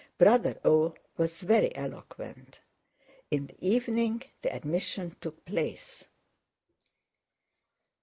Brother 0.17 0.59
O. 0.65 0.95
was 1.15 1.41
very 1.41 1.75
eloquent. 1.75 2.59
In 3.29 3.45
the 3.45 3.55
evening 3.59 4.23
the 4.41 4.51
admission 4.51 5.15
took 5.21 5.45
place. 5.45 6.05